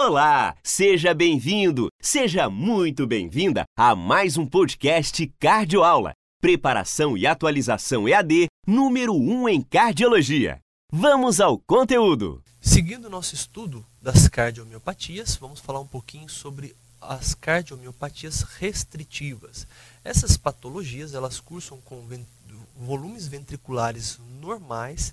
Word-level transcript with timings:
Olá, 0.00 0.54
seja 0.62 1.12
bem-vindo, 1.12 1.88
seja 2.00 2.48
muito 2.48 3.04
bem-vinda 3.04 3.64
a 3.76 3.96
mais 3.96 4.36
um 4.36 4.46
podcast 4.46 5.26
Cardioaula, 5.40 6.12
preparação 6.40 7.18
e 7.18 7.26
atualização 7.26 8.08
EAD 8.08 8.46
número 8.64 9.12
1 9.12 9.48
em 9.48 9.60
cardiologia. 9.60 10.60
Vamos 10.92 11.40
ao 11.40 11.58
conteúdo. 11.58 12.40
Seguindo 12.60 13.10
nosso 13.10 13.34
estudo 13.34 13.84
das 14.00 14.28
cardiomiopatias, 14.28 15.34
vamos 15.34 15.58
falar 15.58 15.80
um 15.80 15.86
pouquinho 15.88 16.28
sobre 16.28 16.76
as 17.00 17.34
cardiomiopatias 17.34 18.42
restritivas. 18.42 19.66
Essas 20.04 20.36
patologias, 20.36 21.12
elas 21.12 21.40
cursam 21.40 21.76
com 21.78 22.06
volumes 22.76 23.26
ventriculares 23.26 24.20
normais 24.40 25.12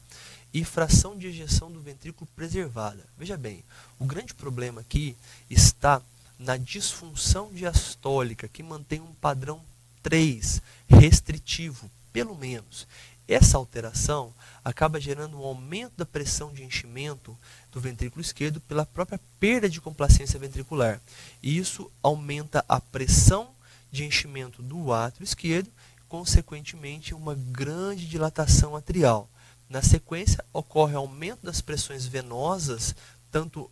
e 0.55 0.63
fração 0.63 1.17
de 1.17 1.27
ejeção 1.27 1.69
do 1.69 1.81
ventrículo 1.81 2.25
preservada. 2.33 3.03
Veja 3.17 3.35
bem, 3.35 3.61
o 3.99 4.05
grande 4.05 4.33
problema 4.33 4.79
aqui 4.79 5.17
está 5.49 6.01
na 6.39 6.55
disfunção 6.55 7.51
diastólica, 7.53 8.47
que 8.47 8.63
mantém 8.63 9.01
um 9.01 9.13
padrão 9.15 9.61
3, 10.01 10.61
restritivo, 10.87 11.91
pelo 12.13 12.37
menos. 12.37 12.87
Essa 13.27 13.57
alteração 13.57 14.33
acaba 14.63 14.97
gerando 14.97 15.37
um 15.37 15.43
aumento 15.43 15.91
da 15.97 16.05
pressão 16.05 16.53
de 16.53 16.63
enchimento 16.63 17.37
do 17.69 17.81
ventrículo 17.81 18.21
esquerdo 18.21 18.61
pela 18.61 18.85
própria 18.85 19.19
perda 19.37 19.69
de 19.69 19.81
complacência 19.81 20.39
ventricular. 20.39 21.01
E 21.43 21.57
isso 21.57 21.91
aumenta 22.01 22.63
a 22.69 22.79
pressão 22.79 23.49
de 23.91 24.05
enchimento 24.05 24.63
do 24.63 24.93
átrio 24.93 25.25
esquerdo, 25.25 25.69
consequentemente 26.07 27.13
uma 27.13 27.35
grande 27.35 28.07
dilatação 28.07 28.73
atrial. 28.73 29.29
Na 29.69 29.81
sequência, 29.81 30.43
ocorre 30.53 30.95
aumento 30.95 31.43
das 31.43 31.61
pressões 31.61 32.05
venosas, 32.05 32.95
tanto, 33.31 33.69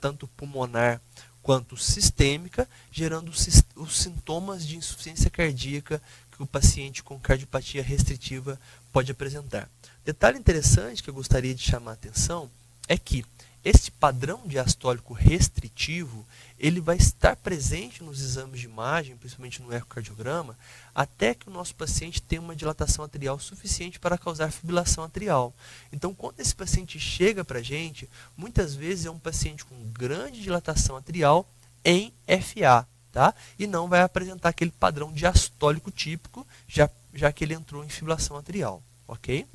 tanto 0.00 0.28
pulmonar 0.28 1.00
quanto 1.42 1.76
sistêmica, 1.76 2.68
gerando 2.90 3.30
os 3.30 3.96
sintomas 3.96 4.66
de 4.66 4.76
insuficiência 4.76 5.28
cardíaca 5.28 6.00
que 6.30 6.42
o 6.42 6.46
paciente 6.46 7.02
com 7.02 7.18
cardiopatia 7.20 7.82
restritiva 7.82 8.58
pode 8.92 9.12
apresentar. 9.12 9.68
Detalhe 10.04 10.38
interessante 10.38 11.02
que 11.02 11.10
eu 11.10 11.14
gostaria 11.14 11.54
de 11.54 11.62
chamar 11.62 11.92
a 11.92 11.94
atenção 11.94 12.50
é 12.88 12.96
que 12.96 13.24
este 13.64 13.90
padrão 13.90 14.42
diastólico 14.46 15.14
restritivo, 15.14 16.26
ele 16.58 16.80
vai 16.80 16.96
estar 16.96 17.34
presente 17.36 18.04
nos 18.04 18.20
exames 18.20 18.60
de 18.60 18.66
imagem, 18.66 19.16
principalmente 19.16 19.62
no 19.62 19.72
ecocardiograma, 19.72 20.56
até 20.94 21.34
que 21.34 21.48
o 21.48 21.52
nosso 21.52 21.74
paciente 21.74 22.20
tenha 22.20 22.42
uma 22.42 22.54
dilatação 22.54 23.04
atrial 23.04 23.38
suficiente 23.38 23.98
para 23.98 24.18
causar 24.18 24.52
fibrilação 24.52 25.02
atrial. 25.02 25.54
Então, 25.90 26.14
quando 26.14 26.40
esse 26.40 26.54
paciente 26.54 27.00
chega 27.00 27.42
para 27.42 27.60
a 27.60 27.62
gente, 27.62 28.08
muitas 28.36 28.74
vezes 28.74 29.06
é 29.06 29.10
um 29.10 29.18
paciente 29.18 29.64
com 29.64 29.74
grande 29.92 30.42
dilatação 30.42 30.96
atrial 30.96 31.48
em 31.82 32.12
FA, 32.42 32.86
tá? 33.10 33.34
E 33.58 33.66
não 33.66 33.88
vai 33.88 34.02
apresentar 34.02 34.50
aquele 34.50 34.72
padrão 34.72 35.10
diastólico 35.10 35.90
típico, 35.90 36.46
já, 36.68 36.90
já 37.14 37.32
que 37.32 37.44
ele 37.44 37.54
entrou 37.54 37.82
em 37.82 37.88
fibrilação 37.88 38.36
atrial, 38.36 38.82
ok? 39.08 39.46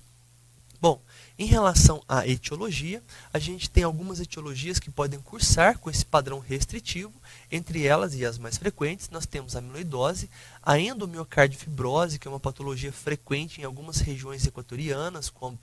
Bom, 0.81 1.01
em 1.37 1.45
relação 1.45 2.01
à 2.07 2.25
etiologia, 2.25 3.03
a 3.33 3.39
gente 3.39 3.69
tem 3.69 3.83
algumas 3.83 4.21
etiologias 4.21 4.79
que 4.79 4.89
podem 4.89 5.19
cursar 5.19 5.77
com 5.77 5.89
esse 5.89 6.05
padrão 6.05 6.39
restritivo. 6.39 7.13
Entre 7.51 7.85
elas, 7.85 8.15
e 8.15 8.25
as 8.25 8.37
mais 8.37 8.57
frequentes, 8.57 9.09
nós 9.09 9.25
temos 9.25 9.55
a 9.55 9.59
amiloidose, 9.59 10.29
a 10.63 10.79
endomiocardifibrose, 10.79 12.17
que 12.17 12.27
é 12.27 12.31
uma 12.31 12.39
patologia 12.39 12.93
frequente 12.93 13.59
em 13.59 13.65
algumas 13.65 13.99
regiões 13.99 14.47
equatorianas, 14.47 15.29
como 15.29 15.57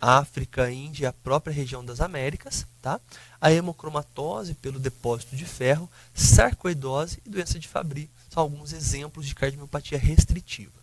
África, 0.00 0.70
Índia 0.70 1.04
e 1.04 1.06
a 1.06 1.12
própria 1.12 1.52
região 1.52 1.84
das 1.84 2.00
Américas, 2.00 2.66
tá? 2.80 3.00
a 3.40 3.52
hemocromatose 3.52 4.54
pelo 4.54 4.78
depósito 4.78 5.36
de 5.36 5.44
ferro, 5.44 5.90
sarcoidose 6.14 7.20
e 7.24 7.30
doença 7.30 7.58
de 7.58 7.68
Fabry 7.68 8.10
são 8.30 8.42
alguns 8.42 8.72
exemplos 8.72 9.26
de 9.26 9.34
cardiomiopatia 9.34 9.98
restritiva. 9.98 10.77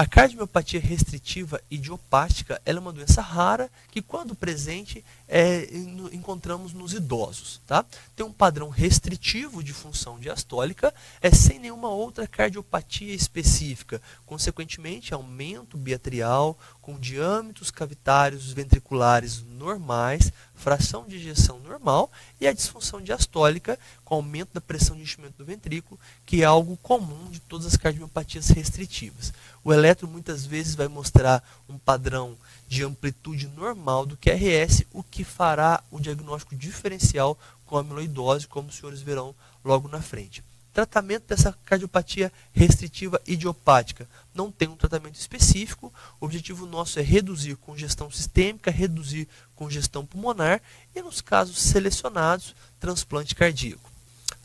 A 0.00 0.06
cardiomiopatia 0.06 0.80
restritiva 0.80 1.60
idiopática 1.70 2.58
é 2.64 2.72
uma 2.72 2.90
doença 2.90 3.20
rara 3.20 3.70
que, 3.92 4.00
quando 4.00 4.34
presente, 4.34 5.04
é, 5.28 5.68
encontramos 6.10 6.72
nos 6.72 6.94
idosos. 6.94 7.60
Tá? 7.66 7.84
Tem 8.16 8.24
um 8.24 8.32
padrão 8.32 8.70
restritivo 8.70 9.62
de 9.62 9.74
função 9.74 10.18
diastólica, 10.18 10.94
é 11.20 11.30
sem 11.30 11.58
nenhuma 11.58 11.90
outra 11.90 12.26
cardiopatia 12.26 13.12
específica. 13.14 14.00
Consequentemente, 14.24 15.12
aumento 15.12 15.76
biatrial 15.76 16.58
com 16.80 16.98
diâmetros 16.98 17.70
cavitários 17.70 18.54
ventriculares 18.54 19.42
normais, 19.42 20.32
fração 20.54 21.06
de 21.06 21.16
ejeção 21.16 21.58
normal 21.60 22.10
e 22.40 22.46
a 22.46 22.54
disfunção 22.54 23.02
diastólica 23.02 23.78
com 24.10 24.16
aumento 24.16 24.50
da 24.52 24.60
pressão 24.60 24.96
de 24.96 25.02
enchimento 25.02 25.38
do 25.38 25.44
ventrículo, 25.44 25.98
que 26.26 26.42
é 26.42 26.44
algo 26.44 26.76
comum 26.78 27.30
de 27.30 27.38
todas 27.38 27.64
as 27.64 27.76
cardiomiopatias 27.76 28.48
restritivas. 28.48 29.32
O 29.62 29.72
eletro 29.72 30.08
muitas 30.08 30.44
vezes 30.44 30.74
vai 30.74 30.88
mostrar 30.88 31.44
um 31.68 31.78
padrão 31.78 32.36
de 32.66 32.82
amplitude 32.82 33.46
normal 33.46 34.04
do 34.04 34.16
QRS, 34.16 34.84
o 34.92 35.04
que 35.04 35.22
fará 35.22 35.80
o 35.92 36.00
diagnóstico 36.00 36.56
diferencial 36.56 37.38
com 37.64 37.78
amiloidose, 37.78 38.48
como 38.48 38.68
os 38.68 38.74
senhores 38.74 39.00
verão 39.00 39.32
logo 39.64 39.86
na 39.86 40.02
frente. 40.02 40.42
Tratamento 40.72 41.28
dessa 41.28 41.56
cardiopatia 41.64 42.32
restritiva 42.52 43.20
idiopática. 43.24 44.08
Não 44.34 44.50
tem 44.50 44.66
um 44.66 44.76
tratamento 44.76 45.20
específico. 45.20 45.92
O 46.20 46.24
objetivo 46.24 46.66
nosso 46.66 46.98
é 46.98 47.02
reduzir 47.02 47.54
congestão 47.56 48.10
sistêmica, 48.10 48.72
reduzir 48.72 49.28
congestão 49.54 50.04
pulmonar 50.04 50.60
e, 50.96 51.00
nos 51.00 51.20
casos 51.20 51.60
selecionados, 51.60 52.56
transplante 52.80 53.36
cardíaco. 53.36 53.89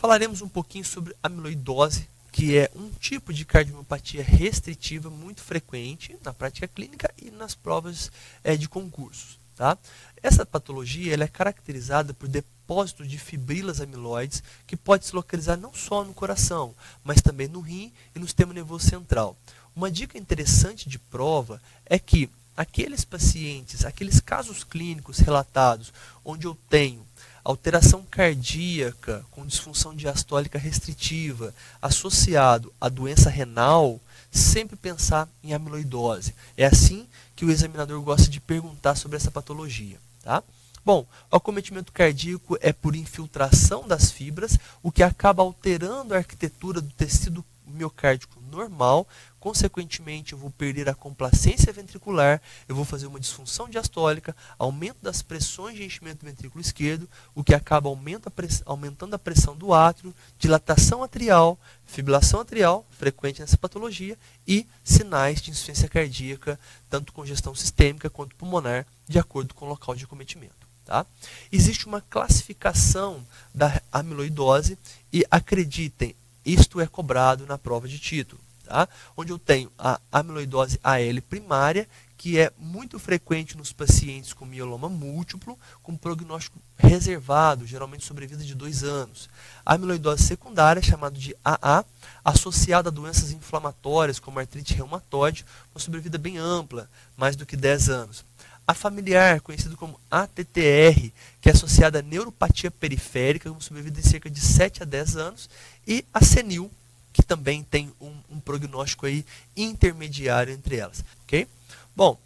Falaremos 0.05 0.43
um 0.43 0.47
pouquinho 0.47 0.85
sobre 0.85 1.15
amiloidose, 1.23 2.07
que 2.31 2.55
é 2.55 2.69
um 2.75 2.91
tipo 2.91 3.33
de 3.33 3.43
cardiomiopatia 3.43 4.21
restritiva 4.23 5.09
muito 5.09 5.41
frequente 5.41 6.15
na 6.23 6.31
prática 6.31 6.67
clínica 6.67 7.11
e 7.19 7.31
nas 7.31 7.55
provas 7.55 8.11
é, 8.43 8.55
de 8.55 8.69
concursos. 8.69 9.39
Tá? 9.55 9.75
Essa 10.21 10.45
patologia 10.45 11.11
ela 11.11 11.23
é 11.23 11.27
caracterizada 11.27 12.13
por 12.13 12.29
depósito 12.29 13.03
de 13.03 13.17
fibrilas 13.17 13.81
amiloides 13.81 14.43
que 14.67 14.77
pode 14.77 15.07
se 15.07 15.15
localizar 15.15 15.57
não 15.57 15.73
só 15.73 16.03
no 16.03 16.13
coração, 16.13 16.75
mas 17.03 17.19
também 17.19 17.47
no 17.47 17.59
rim 17.59 17.91
e 18.15 18.19
no 18.19 18.27
sistema 18.27 18.53
nervoso 18.53 18.87
central. 18.87 19.35
Uma 19.75 19.89
dica 19.89 20.19
interessante 20.19 20.87
de 20.87 20.99
prova 20.99 21.59
é 21.83 21.97
que 21.97 22.29
aqueles 22.55 23.03
pacientes, 23.03 23.83
aqueles 23.83 24.19
casos 24.19 24.63
clínicos 24.63 25.17
relatados 25.17 25.91
onde 26.23 26.45
eu 26.45 26.55
tenho 26.69 27.03
alteração 27.45 28.03
cardíaca 28.09 29.23
com 29.29 29.45
disfunção 29.45 29.95
diastólica 29.95 30.57
restritiva 30.57 31.53
associado 31.79 32.73
à 32.81 32.89
doença 32.89 33.29
renal, 33.29 34.01
sempre 34.31 34.75
pensar 34.75 35.29
em 35.43 35.53
amiloidose. 35.53 36.33
É 36.57 36.65
assim 36.65 37.07
que 37.35 37.45
o 37.45 37.51
examinador 37.51 38.01
gosta 38.01 38.29
de 38.29 38.41
perguntar 38.41 38.95
sobre 38.95 39.15
essa 39.17 39.29
patologia. 39.29 39.99
Tá? 40.23 40.43
Bom, 40.83 41.05
o 41.31 41.35
acometimento 41.35 41.91
cardíaco 41.91 42.57
é 42.59 42.73
por 42.73 42.95
infiltração 42.95 43.87
das 43.87 44.11
fibras, 44.11 44.57
o 44.81 44.91
que 44.91 45.03
acaba 45.03 45.43
alterando 45.43 46.13
a 46.13 46.17
arquitetura 46.17 46.81
do 46.81 46.91
tecido 46.91 47.45
miocárdico 47.67 48.39
normal, 48.51 49.07
consequentemente 49.39 50.33
eu 50.33 50.39
vou 50.39 50.49
perder 50.49 50.89
a 50.89 50.95
complacência 50.95 51.71
ventricular, 51.71 52.41
eu 52.67 52.75
vou 52.75 52.85
fazer 52.85 53.07
uma 53.07 53.19
disfunção 53.19 53.69
diastólica, 53.69 54.35
aumento 54.57 54.97
das 55.01 55.21
pressões 55.21 55.75
de 55.75 55.83
enchimento 55.83 56.19
do 56.19 56.29
ventrículo 56.29 56.61
esquerdo, 56.61 57.07
o 57.33 57.43
que 57.43 57.53
acaba 57.53 57.89
aumenta 57.89 58.31
aumentando 58.65 59.13
a 59.13 59.19
pressão 59.19 59.55
do 59.55 59.73
átrio, 59.73 60.15
dilatação 60.39 61.03
atrial, 61.03 61.59
fibrilação 61.85 62.39
atrial, 62.39 62.85
frequente 62.91 63.41
nessa 63.41 63.57
patologia, 63.57 64.17
e 64.47 64.67
sinais 64.83 65.41
de 65.41 65.51
insuficiência 65.51 65.89
cardíaca, 65.89 66.59
tanto 66.89 67.13
congestão 67.13 67.53
sistêmica 67.53 68.09
quanto 68.09 68.35
pulmonar, 68.35 68.85
de 69.07 69.19
acordo 69.19 69.53
com 69.53 69.65
o 69.65 69.69
local 69.69 69.95
de 69.95 70.05
acometimento. 70.05 70.65
Tá? 70.85 71.03
Existe 71.51 71.87
uma 71.87 71.99
classificação 71.99 73.25
da 73.53 73.81
amiloidose 73.91 74.77
e 75.11 75.25
acreditem, 75.31 76.15
isto 76.45 76.79
é 76.79 76.87
cobrado 76.87 77.45
na 77.45 77.57
prova 77.57 77.87
de 77.87 77.99
título. 77.99 78.41
Tá? 78.65 78.87
Onde 79.15 79.31
eu 79.31 79.37
tenho 79.37 79.71
a 79.77 79.99
amiloidose 80.11 80.79
AL 80.83 81.21
primária, 81.29 81.87
que 82.17 82.39
é 82.39 82.51
muito 82.57 82.97
frequente 82.97 83.57
nos 83.57 83.71
pacientes 83.71 84.33
com 84.33 84.45
mieloma 84.45 84.89
múltiplo, 84.89 85.59
com 85.83 85.95
prognóstico 85.95 86.59
reservado, 86.77 87.67
geralmente 87.67 88.05
sobrevida 88.05 88.43
de 88.43 88.55
dois 88.55 88.83
anos. 88.83 89.29
A 89.65 89.75
amiloidose 89.75 90.23
secundária, 90.23 90.81
chamada 90.81 91.17
de 91.17 91.35
AA, 91.43 91.85
associada 92.23 92.89
a 92.89 92.91
doenças 92.91 93.31
inflamatórias 93.31 94.19
como 94.19 94.39
artrite 94.39 94.73
reumatoide, 94.73 95.45
uma 95.73 95.79
sobrevida 95.79 96.17
bem 96.17 96.37
ampla, 96.37 96.89
mais 97.15 97.35
do 97.35 97.45
que 97.45 97.55
10 97.55 97.89
anos. 97.89 98.25
A 98.67 98.73
familiar, 98.73 99.41
conhecido 99.41 99.77
como 99.77 99.99
ATTR, 100.09 101.11
que 101.39 101.49
é 101.49 101.51
associada 101.51 101.99
à 101.99 102.01
neuropatia 102.01 102.71
periférica, 102.71 103.49
com 103.49 103.59
sobrevida 103.59 104.01
de 104.01 104.07
cerca 104.07 104.29
de 104.29 104.39
7 104.39 104.81
a 104.81 104.85
10 104.85 105.17
anos, 105.17 105.49
e 105.87 106.03
a 106.13 106.23
senil, 106.23 106.71
que 107.13 107.21
também 107.21 107.63
tem 107.63 107.93
um, 108.01 108.13
um 108.29 108.39
prognóstico 108.39 109.05
aí 109.05 109.25
intermediário 109.55 110.53
entre 110.53 110.77
elas. 110.77 111.03
ok? 111.23 111.47
Bom, 111.95 112.19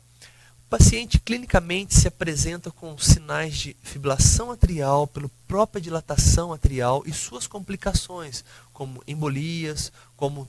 paciente 0.70 1.20
clinicamente 1.20 1.96
se 1.96 2.08
apresenta 2.08 2.70
com 2.70 2.96
sinais 2.98 3.58
de 3.58 3.76
fibrilação 3.82 4.52
atrial 4.52 5.08
pela 5.08 5.30
própria 5.48 5.82
dilatação 5.82 6.54
atrial 6.54 7.04
e 7.06 7.12
suas 7.12 7.48
complicações, 7.48 8.46
como 8.72 9.04
embolias, 9.08 9.92
como 10.16 10.48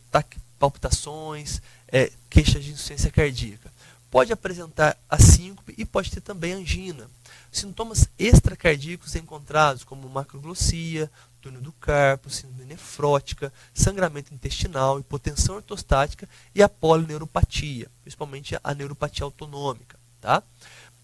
palpitações, 0.58 1.62
é, 1.88 2.12
queixas 2.28 2.62
de 2.62 2.70
insuficiência 2.70 3.10
cardíaca. 3.10 3.72
Pode 4.10 4.32
apresentar 4.32 4.98
a 5.08 5.18
síncope 5.18 5.74
e 5.78 5.84
pode 5.84 6.10
ter 6.10 6.20
também 6.20 6.52
angina. 6.52 7.08
Sintomas 7.52 8.08
extracardíacos 8.18 9.14
encontrados, 9.14 9.84
como 9.84 10.08
macroglossia, 10.08 11.10
túnel 11.40 11.60
do 11.60 11.72
carpo, 11.72 12.28
síndrome 12.28 12.64
nefrótica, 12.64 13.52
sangramento 13.72 14.34
intestinal, 14.34 14.98
hipotensão 14.98 15.56
ortostática 15.56 16.28
e 16.54 16.62
a 16.62 16.68
polineuropatia, 16.68 17.88
principalmente 18.02 18.58
a 18.62 18.74
neuropatia 18.74 19.24
autonômica. 19.24 19.98
Tá? 20.20 20.42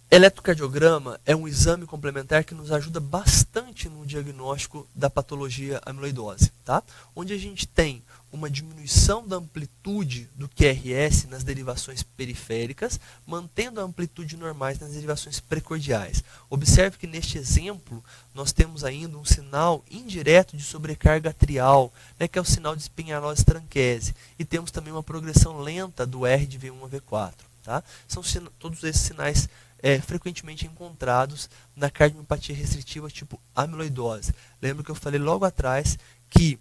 Eletrocardiograma 0.08 1.20
é 1.26 1.34
um 1.34 1.48
exame 1.48 1.84
complementar 1.84 2.44
que 2.44 2.54
nos 2.54 2.70
ajuda 2.70 3.00
bastante 3.00 3.88
no 3.88 4.06
diagnóstico 4.06 4.88
da 4.94 5.10
patologia 5.10 5.80
amiloidose, 5.84 6.52
tá? 6.64 6.80
onde 7.14 7.32
a 7.32 7.36
gente 7.36 7.66
tem 7.66 8.04
uma 8.32 8.48
diminuição 8.48 9.26
da 9.26 9.34
amplitude 9.34 10.28
do 10.36 10.48
QRS 10.48 11.26
nas 11.28 11.42
derivações 11.42 12.04
periféricas, 12.04 13.00
mantendo 13.26 13.80
a 13.80 13.82
amplitude 13.82 14.36
normais 14.36 14.78
nas 14.78 14.92
derivações 14.92 15.40
precordiais. 15.40 16.22
Observe 16.48 16.98
que 16.98 17.06
neste 17.08 17.36
exemplo 17.36 18.02
nós 18.32 18.52
temos 18.52 18.84
ainda 18.84 19.18
um 19.18 19.24
sinal 19.24 19.84
indireto 19.90 20.56
de 20.56 20.62
sobrecarga 20.62 21.30
atrial, 21.30 21.92
né, 22.16 22.28
que 22.28 22.38
é 22.38 22.42
o 22.42 22.44
sinal 22.44 22.76
de 22.76 22.82
espinhalose 22.82 23.44
tranquese, 23.44 24.14
e 24.38 24.44
temos 24.44 24.70
também 24.70 24.92
uma 24.92 25.02
progressão 25.02 25.58
lenta 25.58 26.06
do 26.06 26.24
R 26.24 26.46
de 26.46 26.60
V1 26.60 26.84
a 26.84 26.88
V4. 26.88 27.34
Tá? 27.64 27.82
São 28.06 28.22
todos 28.60 28.84
esses 28.84 29.02
sinais 29.02 29.48
é, 29.86 30.00
frequentemente 30.00 30.66
encontrados 30.66 31.48
na 31.76 31.88
cardiomiopatia 31.88 32.56
restritiva 32.56 33.08
tipo 33.08 33.40
amiloidose. 33.54 34.34
Lembra 34.60 34.82
que 34.82 34.90
eu 34.90 34.96
falei 34.96 35.20
logo 35.20 35.44
atrás 35.44 35.96
que 36.28 36.58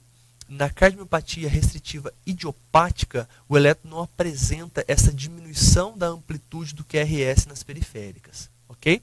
na 0.48 0.69
cardiomiopatia 0.69 1.50
restritiva 1.50 2.13
idiopática, 2.24 3.27
o 3.50 3.57
eletro 3.57 3.89
não 3.89 4.04
apresenta 4.04 4.86
essa 4.88 5.12
diminuição 5.12 5.98
da 5.98 6.06
amplitude 6.06 6.75
do 6.75 6.83
QRS 6.83 7.48
nas 7.48 7.63
periféricas. 7.63 8.48
Ok? 8.69 9.01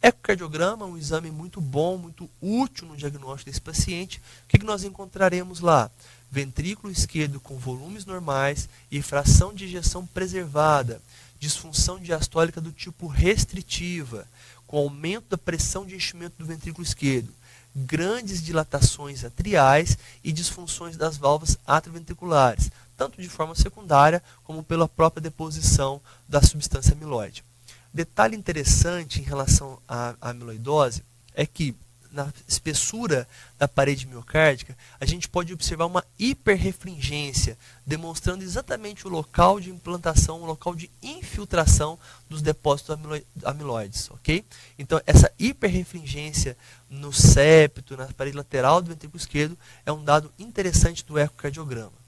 Ecocardiograma 0.00 0.86
é 0.86 0.88
um 0.88 0.96
exame 0.96 1.30
muito 1.30 1.60
bom, 1.60 1.98
muito 1.98 2.30
útil 2.40 2.88
no 2.88 2.96
diagnóstico 2.96 3.50
desse 3.50 3.60
paciente. 3.60 4.18
O 4.44 4.48
que, 4.48 4.60
que 4.60 4.64
nós 4.64 4.82
encontraremos 4.82 5.60
lá? 5.60 5.90
Ventrículo 6.30 6.90
esquerdo 6.90 7.38
com 7.38 7.58
volumes 7.58 8.06
normais 8.06 8.66
e 8.90 9.02
fração 9.02 9.52
de 9.52 9.66
ejeção 9.66 10.06
preservada 10.06 11.02
disfunção 11.42 11.98
diastólica 11.98 12.60
do 12.60 12.70
tipo 12.70 13.08
restritiva, 13.08 14.28
com 14.64 14.78
aumento 14.78 15.30
da 15.30 15.36
pressão 15.36 15.84
de 15.84 15.96
enchimento 15.96 16.36
do 16.38 16.46
ventrículo 16.46 16.84
esquerdo, 16.84 17.34
grandes 17.74 18.40
dilatações 18.40 19.24
atriais 19.24 19.98
e 20.22 20.30
disfunções 20.30 20.96
das 20.96 21.16
válvulas 21.16 21.58
atrioventriculares, 21.66 22.70
tanto 22.96 23.20
de 23.20 23.28
forma 23.28 23.56
secundária 23.56 24.22
como 24.44 24.62
pela 24.62 24.88
própria 24.88 25.20
deposição 25.20 26.00
da 26.28 26.40
substância 26.40 26.92
amiloide. 26.92 27.42
Detalhe 27.92 28.36
interessante 28.36 29.18
em 29.18 29.24
relação 29.24 29.80
à 29.88 30.14
amiloidose 30.20 31.02
é 31.34 31.44
que 31.44 31.74
na 32.12 32.32
espessura 32.46 33.26
da 33.58 33.66
parede 33.66 34.06
miocárdica, 34.06 34.76
a 35.00 35.06
gente 35.06 35.28
pode 35.28 35.52
observar 35.52 35.86
uma 35.86 36.04
hiperrefringência, 36.18 37.58
demonstrando 37.86 38.44
exatamente 38.44 39.06
o 39.06 39.10
local 39.10 39.58
de 39.58 39.70
implantação, 39.70 40.42
o 40.42 40.46
local 40.46 40.74
de 40.74 40.90
infiltração 41.02 41.98
dos 42.28 42.42
depósitos 42.42 42.96
amiloides, 43.44 44.10
ok? 44.10 44.44
Então, 44.78 45.00
essa 45.06 45.32
hiperrefringência 45.38 46.56
no 46.88 47.12
septo, 47.12 47.96
na 47.96 48.06
parede 48.08 48.36
lateral 48.36 48.82
do 48.82 48.90
ventrículo 48.90 49.18
esquerdo, 49.18 49.58
é 49.86 49.92
um 49.92 50.04
dado 50.04 50.30
interessante 50.38 51.04
do 51.04 51.18
ecocardiograma. 51.18 52.01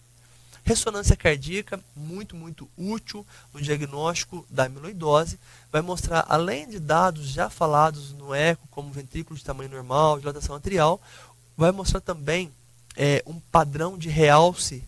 Ressonância 0.65 1.15
cardíaca, 1.15 1.79
muito, 1.95 2.35
muito 2.35 2.67
útil 2.77 3.27
no 3.53 3.61
diagnóstico 3.61 4.47
da 4.49 4.65
amiloidose. 4.65 5.39
Vai 5.71 5.83
mostrar, 5.83 6.25
além 6.27 6.67
de 6.67 6.81
dados 6.81 7.29
já 7.29 7.51
falados 7.51 8.13
no 8.13 8.35
eco, 8.35 8.67
como 8.71 8.91
ventrículo 8.91 9.39
de 9.39 9.45
tamanho 9.45 9.71
normal, 9.71 10.19
dilatação 10.19 10.57
atrial, 10.57 11.01
vai 11.55 11.71
mostrar 11.71 12.01
também 12.01 12.51
é, 12.97 13.23
um 13.27 13.39
padrão 13.39 13.99
de 13.99 14.09
realce 14.09 14.83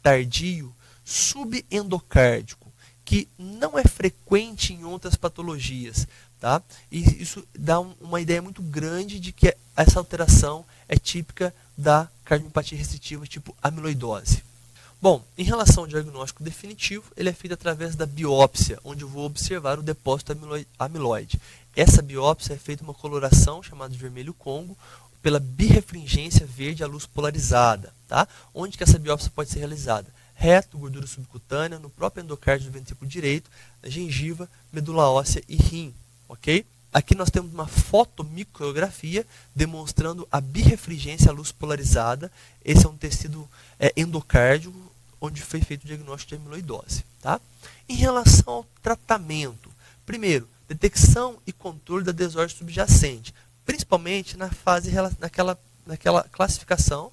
tardio 0.00 0.72
subendocárdico, 1.04 2.72
que 3.04 3.28
não 3.36 3.78
é 3.78 3.82
frequente 3.82 4.72
em 4.72 4.84
outras 4.84 5.16
patologias. 5.16 6.06
Tá? 6.38 6.62
E 6.92 7.22
isso 7.22 7.42
dá 7.58 7.80
um, 7.80 7.94
uma 8.00 8.20
ideia 8.20 8.40
muito 8.40 8.62
grande 8.62 9.18
de 9.18 9.32
que 9.32 9.56
essa 9.76 9.98
alteração 9.98 10.64
é 10.86 10.96
típica 10.96 11.54
da 11.76 12.08
cardiopatia 12.24 12.78
restritiva 12.78 13.26
tipo 13.26 13.56
amiloidose. 13.62 14.42
Bom, 15.04 15.22
em 15.36 15.44
relação 15.44 15.84
ao 15.84 15.86
diagnóstico 15.86 16.42
definitivo, 16.42 17.04
ele 17.14 17.28
é 17.28 17.32
feito 17.34 17.52
através 17.52 17.94
da 17.94 18.06
biópsia, 18.06 18.78
onde 18.82 19.02
eu 19.04 19.08
vou 19.08 19.26
observar 19.26 19.78
o 19.78 19.82
depósito 19.82 20.34
amiloide. 20.78 21.38
Essa 21.76 22.00
biópsia 22.00 22.54
é 22.54 22.56
feita 22.56 22.82
uma 22.82 22.94
coloração 22.94 23.62
chamada 23.62 23.92
de 23.92 23.98
vermelho 23.98 24.32
congo 24.32 24.74
pela 25.20 25.38
birefringência 25.38 26.46
verde 26.46 26.82
à 26.82 26.86
luz 26.86 27.04
polarizada. 27.04 27.92
Tá? 28.08 28.26
Onde 28.54 28.78
que 28.78 28.82
essa 28.82 28.98
biópsia 28.98 29.30
pode 29.34 29.50
ser 29.50 29.58
realizada? 29.58 30.06
Reto, 30.34 30.78
gordura 30.78 31.06
subcutânea, 31.06 31.78
no 31.78 31.90
próprio 31.90 32.24
endocárdio 32.24 32.70
do 32.70 32.72
ventrículo 32.72 33.06
direito, 33.06 33.50
gengiva, 33.84 34.48
medula 34.72 35.10
óssea 35.10 35.44
e 35.46 35.56
rim. 35.56 35.92
Ok? 36.26 36.64
Aqui 36.90 37.14
nós 37.14 37.28
temos 37.28 37.52
uma 37.52 37.66
fotomicrografia 37.66 39.26
demonstrando 39.54 40.26
a 40.32 40.40
birefringência 40.40 41.30
à 41.30 41.34
luz 41.34 41.52
polarizada. 41.52 42.32
Esse 42.64 42.86
é 42.86 42.88
um 42.88 42.96
tecido 42.96 43.46
é, 43.78 43.92
endocárdio 43.98 44.72
onde 45.24 45.42
foi 45.42 45.60
feito 45.60 45.84
o 45.84 45.86
diagnóstico 45.86 46.30
de 46.30 46.36
amiloidose. 46.36 47.04
Tá? 47.20 47.40
Em 47.88 47.94
relação 47.94 48.54
ao 48.54 48.66
tratamento, 48.82 49.70
primeiro, 50.04 50.48
detecção 50.68 51.38
e 51.46 51.52
controle 51.52 52.04
da 52.04 52.12
desordem 52.12 52.56
subjacente, 52.56 53.34
principalmente 53.64 54.36
na 54.36 54.50
fase 54.50 54.90
naquela, 55.18 55.58
naquela 55.86 56.22
classificação 56.24 57.10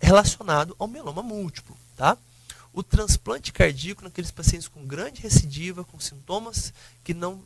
relacionado 0.00 0.74
ao 0.78 0.88
mieloma 0.88 1.22
múltiplo. 1.22 1.76
Tá? 1.96 2.16
O 2.72 2.82
transplante 2.82 3.52
cardíaco 3.52 4.04
naqueles 4.04 4.30
pacientes 4.30 4.68
com 4.68 4.86
grande 4.86 5.20
recidiva, 5.20 5.84
com 5.84 6.00
sintomas 6.00 6.72
que 7.04 7.12
não 7.12 7.42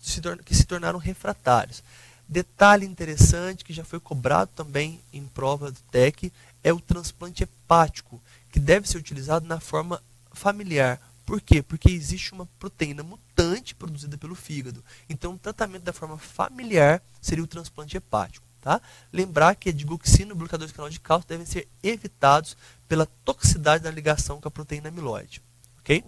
se, 0.00 0.20
que 0.44 0.54
se 0.54 0.64
tornaram 0.64 0.98
refratários. 0.98 1.82
Detalhe 2.28 2.86
interessante 2.86 3.64
que 3.64 3.72
já 3.72 3.84
foi 3.84 3.98
cobrado 3.98 4.50
também 4.54 5.00
em 5.12 5.26
prova 5.26 5.70
do 5.70 5.80
TEC 5.90 6.30
é 6.62 6.72
o 6.72 6.80
transplante 6.80 7.42
hepático, 7.42 8.20
que 8.50 8.58
deve 8.58 8.88
ser 8.88 8.98
utilizado 8.98 9.46
na 9.46 9.60
forma 9.60 10.02
familiar. 10.32 11.00
Por 11.24 11.40
quê? 11.40 11.62
Porque 11.62 11.90
existe 11.90 12.32
uma 12.32 12.46
proteína 12.58 13.02
mutante 13.02 13.74
produzida 13.74 14.16
pelo 14.16 14.34
fígado. 14.34 14.82
Então, 15.08 15.34
o 15.34 15.38
tratamento 15.38 15.82
da 15.82 15.92
forma 15.92 16.16
familiar 16.16 17.02
seria 17.20 17.44
o 17.44 17.46
transplante 17.46 17.96
hepático. 17.96 18.46
Tá? 18.60 18.80
Lembrar 19.12 19.54
que 19.54 19.68
a 19.68 19.72
digoxina 19.72 20.30
e 20.30 20.32
o 20.32 20.36
bloqueador 20.36 20.66
de 20.66 20.74
canal 20.74 20.90
de 20.90 20.98
cálcio 20.98 21.28
devem 21.28 21.46
ser 21.46 21.68
evitados 21.82 22.56
pela 22.88 23.06
toxicidade 23.24 23.84
da 23.84 23.90
ligação 23.90 24.40
com 24.40 24.48
a 24.48 24.50
proteína 24.50 24.88
amiloide. 24.88 25.42
Ok? 25.80 26.04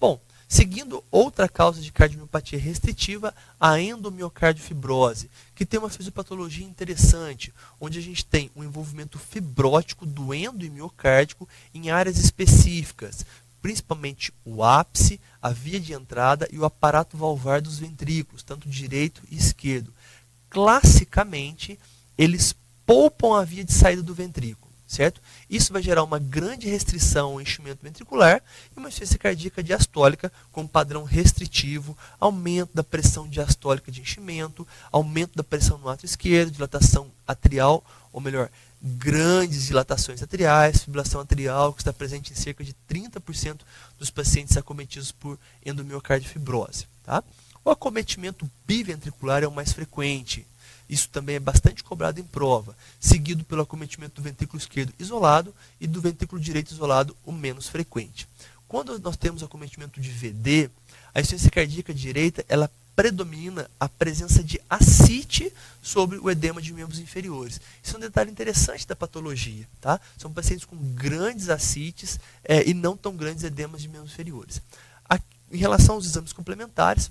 Bom, 0.00 0.20
Seguindo 0.52 1.02
outra 1.10 1.48
causa 1.48 1.80
de 1.80 1.90
cardiomiopatia 1.90 2.58
restritiva, 2.58 3.34
a 3.58 3.80
endomiocardifibrose, 3.80 5.30
que 5.54 5.64
tem 5.64 5.80
uma 5.80 5.88
fisiopatologia 5.88 6.66
interessante, 6.66 7.54
onde 7.80 7.98
a 7.98 8.02
gente 8.02 8.22
tem 8.22 8.50
um 8.54 8.62
envolvimento 8.62 9.18
fibrótico 9.18 10.04
do 10.04 10.34
endo 10.34 10.62
e 10.62 10.68
miocárdico 10.68 11.48
em 11.72 11.88
áreas 11.88 12.18
específicas, 12.18 13.24
principalmente 13.62 14.30
o 14.44 14.62
ápice, 14.62 15.18
a 15.40 15.48
via 15.48 15.80
de 15.80 15.94
entrada 15.94 16.46
e 16.52 16.58
o 16.58 16.66
aparato 16.66 17.16
valvar 17.16 17.62
dos 17.62 17.78
ventrículos, 17.78 18.42
tanto 18.42 18.68
direito 18.68 19.22
e 19.30 19.38
esquerdo. 19.38 19.90
Classicamente, 20.50 21.80
eles 22.18 22.54
poupam 22.84 23.40
a 23.40 23.42
via 23.42 23.64
de 23.64 23.72
saída 23.72 24.02
do 24.02 24.12
ventrículo 24.14 24.61
certo? 24.92 25.20
Isso 25.48 25.72
vai 25.72 25.82
gerar 25.82 26.04
uma 26.04 26.18
grande 26.18 26.68
restrição 26.68 27.32
ao 27.32 27.40
enchimento 27.40 27.82
ventricular 27.82 28.42
e 28.74 28.78
uma 28.78 28.88
insuficiência 28.88 29.18
cardíaca 29.18 29.62
diastólica 29.62 30.30
com 30.52 30.66
padrão 30.66 31.04
restritivo, 31.04 31.96
aumento 32.20 32.70
da 32.74 32.84
pressão 32.84 33.26
diastólica 33.26 33.90
de 33.90 34.02
enchimento, 34.02 34.66
aumento 34.90 35.34
da 35.34 35.42
pressão 35.42 35.78
no 35.78 35.88
ato 35.88 36.04
esquerdo, 36.04 36.52
dilatação 36.52 37.10
atrial, 37.26 37.84
ou 38.12 38.20
melhor, 38.20 38.50
grandes 38.82 39.66
dilatações 39.66 40.22
atriais, 40.22 40.82
fibrilação 40.82 41.20
atrial, 41.20 41.72
que 41.72 41.80
está 41.80 41.92
presente 41.92 42.32
em 42.32 42.36
cerca 42.36 42.62
de 42.62 42.74
30% 42.88 43.60
dos 43.98 44.10
pacientes 44.10 44.56
acometidos 44.56 45.10
por 45.10 45.38
endomiocárdio 45.64 46.28
fibrose. 46.28 46.86
Tá? 47.02 47.24
O 47.64 47.70
acometimento 47.70 48.50
biventricular 48.66 49.42
é 49.42 49.46
o 49.46 49.52
mais 49.52 49.72
frequente, 49.72 50.46
isso 50.88 51.08
também 51.08 51.36
é 51.36 51.40
bastante 51.40 51.82
cobrado 51.82 52.20
em 52.20 52.24
prova, 52.24 52.76
seguido 53.00 53.44
pelo 53.44 53.62
acometimento 53.62 54.16
do 54.16 54.22
ventrículo 54.22 54.58
esquerdo 54.58 54.92
isolado 54.98 55.54
e 55.80 55.86
do 55.86 56.00
ventrículo 56.00 56.40
direito 56.40 56.72
isolado, 56.72 57.16
o 57.24 57.32
menos 57.32 57.68
frequente. 57.68 58.28
Quando 58.68 58.98
nós 58.98 59.16
temos 59.16 59.42
acometimento 59.42 60.00
de 60.00 60.10
VD, 60.10 60.70
a 61.14 61.20
insuficiência 61.20 61.50
cardíaca 61.50 61.92
direita, 61.92 62.44
ela 62.48 62.70
predomina 62.94 63.70
a 63.80 63.88
presença 63.88 64.42
de 64.42 64.60
ascite 64.68 65.52
sobre 65.82 66.18
o 66.18 66.30
edema 66.30 66.60
de 66.60 66.72
membros 66.72 66.98
inferiores. 66.98 67.60
Isso 67.82 67.94
é 67.94 67.98
um 67.98 68.00
detalhe 68.00 68.30
interessante 68.30 68.86
da 68.86 68.94
patologia. 68.94 69.66
Tá? 69.80 70.00
São 70.18 70.32
pacientes 70.32 70.64
com 70.64 70.76
grandes 70.76 71.48
ascites 71.48 72.20
é, 72.44 72.68
e 72.68 72.74
não 72.74 72.96
tão 72.96 73.16
grandes 73.16 73.44
edemas 73.44 73.82
de 73.82 73.88
membros 73.88 74.12
inferiores. 74.12 74.60
A, 75.08 75.18
em 75.50 75.56
relação 75.56 75.94
aos 75.94 76.06
exames 76.06 76.32
complementares, 76.32 77.10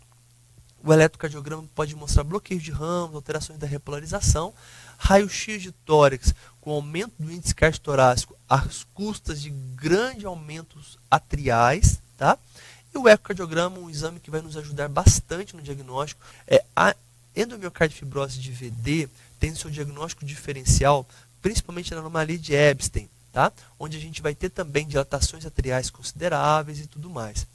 o 0.84 0.92
eletrocardiograma 0.92 1.64
pode 1.76 1.96
mostrar 1.96 2.24
bloqueio 2.24 2.60
de 2.60 2.72
ramos, 2.72 3.16
alterações 3.16 3.60
da 3.60 3.68
repolarização, 3.68 4.54
raio-x 4.98 5.62
de 5.62 5.72
tórax 5.72 6.34
com 6.60 6.72
aumento 6.72 7.14
do 7.20 7.32
índice 7.32 7.56
cardiotorácico 7.56 8.36
às 8.50 8.84
custas 8.94 9.42
de 9.42 9.50
grandes 9.50 10.26
aumentos 10.26 10.98
atriais, 11.10 12.00
tá? 12.18 12.38
E 12.94 12.98
o 12.98 13.08
ecocardiograma, 13.08 13.80
um 13.80 13.90
exame 13.90 14.20
que 14.20 14.32
vai 14.32 14.42
nos 14.42 14.58
ajudar 14.58 14.90
bastante 14.90 15.56
no 15.56 15.62
diagnóstico, 15.62 16.22
é 16.46 16.64
a 16.76 16.96
endomiocardiofibrose 17.36 18.40
de 18.40 18.52
VD 18.52 19.10
tem 19.40 19.56
seu 19.56 19.72
diagnóstico 19.72 20.26
diferencial, 20.26 21.08
principalmente 21.42 21.92
na 21.92 22.00
anomalia 22.00 22.38
de 22.38 22.54
Epstein, 22.54 23.10
tá? 23.32 23.52
Onde 23.80 23.98
a 23.98 24.00
gente 24.00 24.22
vai 24.22 24.36
ter 24.36 24.50
também 24.50 24.86
dilatações 24.86 25.46
atriais 25.46 25.90
consideráveis 25.90 26.80
e 26.80 26.86
tudo 26.86 27.10
mais. 27.10 27.48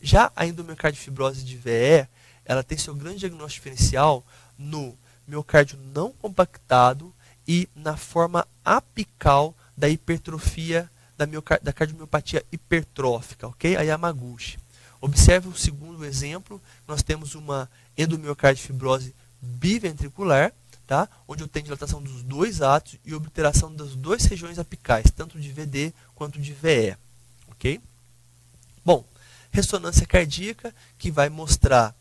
Já 0.00 0.32
a 0.34 0.46
endomiocardiofibrose 0.46 1.44
de 1.44 1.56
VE, 1.56 2.08
ela 2.48 2.64
tem 2.64 2.78
seu 2.78 2.94
grande 2.94 3.18
diagnóstico 3.18 3.68
diferencial 3.68 4.26
no 4.58 4.96
miocárdio 5.26 5.78
não 5.94 6.10
compactado 6.10 7.14
e 7.46 7.68
na 7.76 7.96
forma 7.96 8.48
apical 8.64 9.54
da 9.76 9.88
hipertrofia 9.88 10.90
da, 11.16 11.26
da 11.62 11.72
cardiomiopatia 11.72 12.44
hipertrófica, 12.50 13.46
ok? 13.46 13.76
A 13.76 13.82
Yamaguchi. 13.82 14.58
Observe 15.00 15.48
o 15.48 15.56
segundo 15.56 16.04
exemplo, 16.04 16.60
nós 16.86 17.02
temos 17.02 17.34
uma 17.34 17.70
endomiocardiofibrose 17.96 19.14
biventricular, 19.40 20.52
tá? 20.86 21.08
onde 21.28 21.42
eu 21.42 21.48
tenho 21.48 21.64
dilatação 21.64 22.02
dos 22.02 22.22
dois 22.22 22.62
atos 22.62 22.96
e 23.04 23.14
obliteração 23.14 23.72
das 23.72 23.94
duas 23.94 24.24
regiões 24.24 24.58
apicais, 24.58 25.10
tanto 25.14 25.38
de 25.38 25.52
VD 25.52 25.92
quanto 26.14 26.40
de 26.40 26.52
VE. 26.52 26.96
ok? 27.48 27.80
Bom, 28.84 29.04
ressonância 29.52 30.06
cardíaca, 30.06 30.74
que 30.98 31.10
vai 31.10 31.28
mostrar 31.28 31.94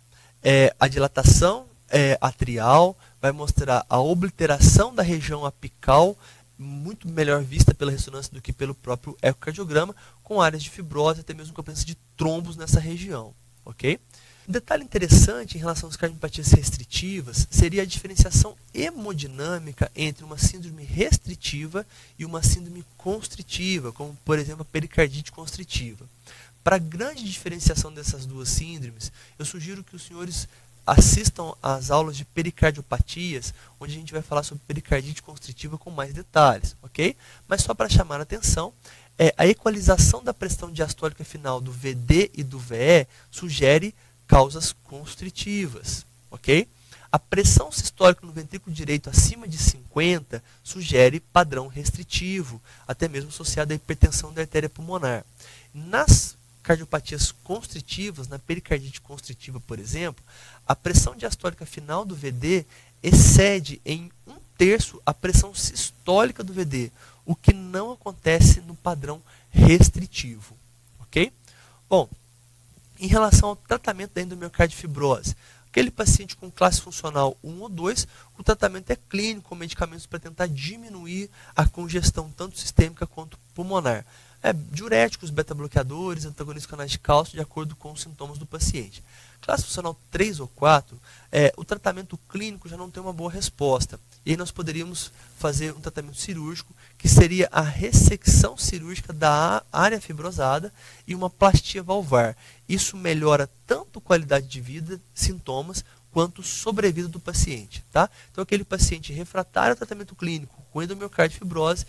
é, 0.44 0.74
a 0.80 0.88
dilatação 0.88 1.68
é, 1.90 2.18
atrial, 2.22 2.98
vai 3.22 3.32
mostrar 3.32 3.86
a 3.90 4.00
obliteração 4.00 4.94
da 4.94 5.04
região 5.04 5.46
apical, 5.46 6.18
muito 6.58 7.08
melhor 7.08 7.44
vista 7.44 7.74
pela 7.74 7.92
ressonância 7.92 8.34
do 8.34 8.42
que 8.42 8.52
pelo 8.52 8.74
próprio 8.74 9.16
ecocardiograma, 9.22 9.96
com 10.24 10.42
áreas 10.42 10.64
de 10.64 10.70
fibrose, 10.70 11.22
até 11.22 11.34
mesmo 11.34 11.54
com 11.54 11.62
a 11.62 11.64
presença 11.64 11.86
de 11.86 11.96
trombos 12.16 12.58
nessa 12.58 12.80
região. 12.80 13.34
ok? 13.64 14.00
Um 14.48 14.52
detalhe 14.54 14.82
interessante 14.82 15.58
em 15.58 15.60
relação 15.60 15.90
às 15.90 15.98
cardiopatias 15.98 16.54
restritivas 16.54 17.46
seria 17.52 17.82
a 17.82 17.86
diferenciação 17.86 18.56
hemodinâmica 18.74 19.92
entre 19.94 20.24
uma 20.24 20.38
síndrome 20.38 20.86
restritiva 20.86 21.86
e 22.18 22.24
uma 22.24 22.42
síndrome 22.42 22.86
constritiva, 22.96 23.92
como 23.92 24.18
por 24.24 24.40
exemplo 24.40 24.62
a 24.62 24.72
pericardite 24.72 25.34
constritiva. 25.34 26.06
Para 26.64 26.78
a 26.78 26.80
grande 26.80 27.26
diferenciação 27.26 27.94
dessas 27.94 28.26
duas 28.26 28.48
síndromes, 28.48 29.12
eu 29.38 29.44
sugiro 29.44 29.84
que 29.84 29.98
os 29.98 30.04
senhores 30.04 30.48
assistam 30.86 31.54
às 31.62 31.92
aulas 31.92 32.16
de 32.16 32.24
pericardiopatias, 32.24 33.54
onde 33.78 33.92
a 33.92 33.98
gente 33.98 34.14
vai 34.14 34.22
falar 34.22 34.44
sobre 34.44 34.64
pericardite 34.66 35.22
constritiva 35.22 35.78
com 35.78 35.92
mais 35.92 36.14
detalhes, 36.14 36.74
ok? 36.82 37.18
Mas 37.50 37.64
só 37.64 37.74
para 37.74 37.90
chamar 37.90 38.22
a 38.22 38.24
atenção, 38.24 38.74
é, 39.20 39.34
a 39.38 39.46
equalização 39.46 40.24
da 40.24 40.34
pressão 40.34 40.72
diastólica 40.72 41.26
final 41.26 41.60
do 41.60 41.72
VD 41.72 42.32
e 42.34 42.44
do 42.44 42.58
VE 42.58 43.08
sugere 43.30 43.94
causas 44.28 44.76
constritivas, 44.84 46.06
ok? 46.30 46.68
A 47.12 47.18
pressão 47.18 47.72
sistólica 47.72 48.28
no 48.28 48.34
ventrículo 48.34 48.76
direito 48.76 49.10
acima 49.10 49.48
de 49.48 49.58
50 49.58 50.44
sugere 50.64 51.20
padrão 51.20 51.68
restritivo, 51.68 52.62
até 52.88 53.08
mesmo 53.08 53.30
associado 53.30 53.72
à 53.72 53.76
hipertensão 53.76 54.34
da 54.34 54.42
artéria 54.42 54.70
pulmonar. 54.70 55.26
Nas 55.74 56.36
cardiopatias 56.62 57.32
constritivas, 57.32 58.28
na 58.28 58.38
pericardite 58.38 59.00
constritiva, 59.00 59.60
por 59.62 59.80
exemplo, 59.80 60.24
a 60.68 60.76
pressão 60.76 61.16
diastólica 61.16 61.66
final 61.66 62.04
do 62.04 62.14
VD 62.14 62.66
excede 63.02 63.82
em 63.86 64.12
um 64.28 64.36
terço 64.58 65.02
a 65.06 65.14
pressão 65.14 65.56
sistólica 65.56 66.44
do 66.44 66.52
VD, 66.52 66.92
o 67.26 67.36
que 67.36 67.54
não 67.54 67.94
acontece 67.94 68.60
no 68.62 68.76
padrão 68.76 69.22
restritivo. 69.50 70.58
Ok? 71.00 71.32
Bom, 71.90 72.10
em 73.00 73.08
relação 73.08 73.50
ao 73.50 73.56
tratamento 73.56 74.14
da 74.14 74.22
endomiocardiofibrose, 74.22 75.36
aquele 75.70 75.92
paciente 75.92 76.36
com 76.36 76.50
classe 76.50 76.82
funcional 76.82 77.38
1 77.44 77.62
ou 77.62 77.70
2, 77.70 78.08
o 78.38 78.44
tratamento 78.44 78.90
é 78.90 78.96
clínico, 78.96 79.56
medicamentos 79.56 80.06
para 80.06 80.20
tentar 80.20 80.48
diminuir 80.48 81.30
a 81.56 81.68
congestão 81.68 82.32
tanto 82.32 82.58
sistêmica 82.58 83.06
quanto 83.06 83.38
pulmonar. 83.54 84.06
É, 84.42 84.54
diuréticos, 84.54 85.30
beta-bloqueadores, 85.30 86.26
antagonistas 86.26 86.70
canais 86.70 86.92
de 86.92 87.00
cálcio, 87.00 87.34
de 87.34 87.42
acordo 87.42 87.76
com 87.76 87.92
os 87.92 88.02
sintomas 88.02 88.38
do 88.38 88.46
paciente. 88.46 89.04
Classe 89.42 89.64
funcional 89.64 89.98
3 90.12 90.40
ou 90.40 90.48
4, 90.48 91.00
é, 91.32 91.54
o 91.58 91.64
tratamento 91.64 92.18
clínico 92.30 92.68
já 92.68 92.78
não 92.78 92.90
tem 92.90 93.02
uma 93.02 93.14
boa 93.14 93.32
resposta. 93.32 94.00
E 94.26 94.32
aí 94.32 94.38
nós 94.38 94.52
poderíamos 94.52 95.12
fazer 95.38 95.74
um 95.74 95.80
tratamento 95.80 96.18
cirúrgico, 96.18 96.76
que 96.98 97.08
seria 97.08 97.48
a 97.52 97.62
ressecção 97.62 98.58
cirúrgica 98.58 99.14
da 99.14 99.64
área 99.72 100.02
fibrosada 100.02 100.74
e 101.08 101.16
uma 101.16 101.30
plastia 101.30 101.82
valvar. 101.82 102.36
Isso 102.68 102.98
melhora 102.98 103.50
tanto 103.66 104.02
qualidade 104.02 104.48
de 104.48 104.60
vida, 104.60 105.00
sintomas, 105.14 105.84
quanto 106.12 106.42
sobrevida 106.42 107.08
do 107.08 107.20
paciente. 107.20 107.84
Tá? 107.92 108.10
Então, 108.32 108.42
aquele 108.42 108.64
paciente 108.64 109.14
refratário 109.14 109.72
ao 109.72 109.78
tratamento 109.78 110.16
clínico 110.16 110.66
com 110.72 110.82
endomiocárdio 110.82 111.40
fibrose 111.40 111.86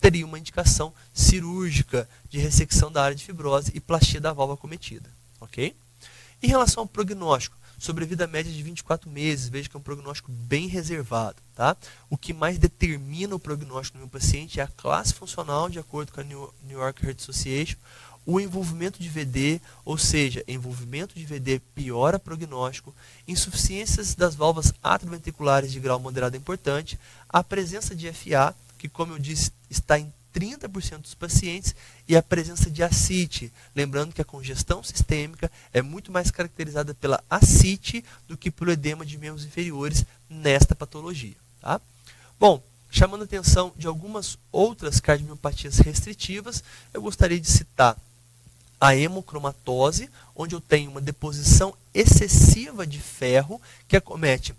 teria 0.00 0.26
uma 0.26 0.38
indicação 0.38 0.92
cirúrgica 1.12 2.08
de 2.28 2.38
ressecção 2.38 2.90
da 2.90 3.02
área 3.02 3.16
de 3.16 3.24
fibrose 3.24 3.72
e 3.74 3.80
plastia 3.80 4.20
da 4.20 4.32
válvula 4.32 4.56
cometida. 4.56 5.10
Ok? 5.40 5.74
Em 6.42 6.48
relação 6.48 6.82
ao 6.82 6.88
prognóstico, 6.88 7.56
sobrevida 7.78 8.26
média 8.26 8.52
de 8.52 8.62
24 8.62 9.08
meses, 9.08 9.48
veja 9.48 9.68
que 9.68 9.76
é 9.76 9.78
um 9.78 9.82
prognóstico 9.82 10.30
bem 10.30 10.66
reservado. 10.66 11.36
Tá? 11.54 11.76
O 12.10 12.16
que 12.16 12.32
mais 12.32 12.58
determina 12.58 13.34
o 13.34 13.40
prognóstico 13.40 13.98
no 13.98 14.04
meu 14.04 14.10
paciente 14.10 14.60
é 14.60 14.62
a 14.62 14.68
classe 14.68 15.14
funcional, 15.14 15.68
de 15.68 15.78
acordo 15.78 16.12
com 16.12 16.20
a 16.20 16.24
New 16.24 16.52
York 16.68 17.04
Heart 17.04 17.20
Association, 17.20 17.76
o 18.26 18.38
envolvimento 18.38 19.00
de 19.00 19.08
VD, 19.08 19.58
ou 19.86 19.96
seja, 19.96 20.44
envolvimento 20.46 21.14
de 21.14 21.24
VD 21.24 21.60
piora 21.74 22.18
prognóstico, 22.18 22.94
insuficiências 23.26 24.14
das 24.14 24.34
válvulas 24.34 24.74
atrioventriculares 24.82 25.72
de 25.72 25.80
grau 25.80 25.98
moderado 25.98 26.36
é 26.36 26.38
importante, 26.38 27.00
a 27.26 27.42
presença 27.42 27.96
de 27.96 28.12
FA, 28.12 28.54
que 28.78 28.88
como 28.88 29.12
eu 29.12 29.18
disse, 29.18 29.52
está 29.68 29.98
em 29.98 30.12
30% 30.34 30.98
dos 31.00 31.14
pacientes 31.14 31.74
e 32.06 32.16
a 32.16 32.22
presença 32.22 32.70
de 32.70 32.82
ascite. 32.82 33.52
Lembrando 33.74 34.14
que 34.14 34.22
a 34.22 34.24
congestão 34.24 34.82
sistêmica 34.82 35.50
é 35.72 35.82
muito 35.82 36.12
mais 36.12 36.30
caracterizada 36.30 36.94
pela 36.94 37.22
ascite 37.28 38.04
do 38.26 38.36
que 38.36 38.50
pelo 38.50 38.70
edema 38.70 39.04
de 39.04 39.18
membros 39.18 39.44
inferiores 39.44 40.04
nesta 40.30 40.74
patologia. 40.74 41.36
Tá? 41.60 41.80
Bom, 42.38 42.62
chamando 42.90 43.22
a 43.22 43.24
atenção 43.24 43.72
de 43.76 43.86
algumas 43.86 44.38
outras 44.52 45.00
cardiomiopatias 45.00 45.78
restritivas, 45.78 46.62
eu 46.94 47.02
gostaria 47.02 47.40
de 47.40 47.50
citar 47.50 47.96
a 48.80 48.94
hemocromatose, 48.94 50.08
onde 50.36 50.54
eu 50.54 50.60
tenho 50.60 50.90
uma 50.90 51.00
deposição 51.00 51.74
excessiva 51.92 52.86
de 52.86 53.00
ferro 53.00 53.60
que 53.88 53.96
acomete 53.96 54.54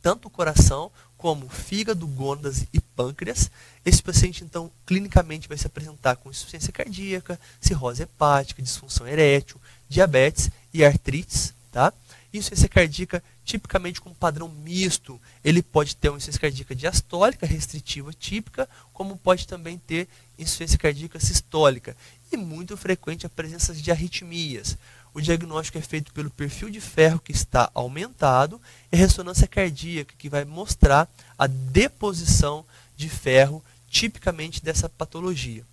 tanto 0.00 0.28
o 0.28 0.30
coração 0.30 0.92
como 1.16 1.48
fígado, 1.48 2.06
gônadas 2.06 2.64
e 2.72 2.80
pâncreas. 2.98 3.48
Esse 3.84 4.02
paciente, 4.02 4.42
então, 4.42 4.68
clinicamente 4.84 5.46
vai 5.46 5.56
se 5.56 5.68
apresentar 5.68 6.16
com 6.16 6.30
insuficiência 6.30 6.72
cardíaca, 6.72 7.38
cirrose 7.60 8.02
hepática, 8.02 8.60
disfunção 8.60 9.06
erétil, 9.06 9.60
diabetes 9.88 10.50
e 10.74 10.84
artrites. 10.84 11.54
Tá? 11.70 11.92
Insuficiência 12.34 12.68
cardíaca, 12.68 13.22
tipicamente 13.44 14.00
com 14.00 14.12
padrão 14.12 14.48
misto, 14.48 15.20
ele 15.44 15.62
pode 15.62 15.94
ter 15.94 16.08
uma 16.08 16.16
insuficiência 16.16 16.40
cardíaca 16.40 16.74
diastólica 16.74 17.46
restritiva 17.46 18.12
típica, 18.12 18.68
como 18.92 19.16
pode 19.16 19.46
também 19.46 19.78
ter 19.78 20.08
insuficiência 20.36 20.76
cardíaca 20.76 21.20
sistólica. 21.20 21.96
E 22.32 22.36
muito 22.36 22.76
frequente 22.76 23.24
a 23.24 23.30
presença 23.30 23.72
de 23.72 23.90
arritmias. 23.92 24.76
O 25.14 25.20
diagnóstico 25.20 25.78
é 25.78 25.80
feito 25.80 26.12
pelo 26.12 26.30
perfil 26.30 26.68
de 26.68 26.80
ferro 26.80 27.18
que 27.18 27.32
está 27.32 27.70
aumentado 27.74 28.60
e 28.92 28.96
ressonância 28.96 29.46
cardíaca, 29.46 30.14
que 30.18 30.28
vai 30.28 30.44
mostrar 30.44 31.08
a 31.38 31.46
deposição 31.46 32.64
de 32.98 33.08
ferro 33.08 33.64
tipicamente 33.88 34.62
dessa 34.62 34.88
patologia. 34.88 35.64